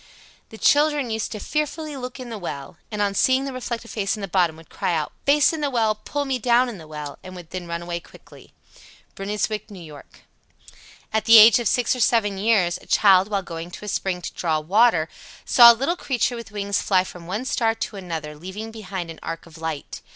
[0.49, 4.15] The children used to fearfully look in the well, and on seeing the reflected face
[4.17, 6.87] in the bottom, would cry out, "Face in the well, pull me down in the
[6.87, 8.51] well," and would then run away quickly.
[9.13, 9.83] Bruynswick, N.Y.
[9.99, 10.19] 86.
[11.13, 14.23] At the age of six or seven years, a child, while going to a spring
[14.23, 15.07] to draw water,
[15.45, 19.19] saw a little creature with wings fly from one star to another, leaving behind an
[19.21, 20.01] arc of light.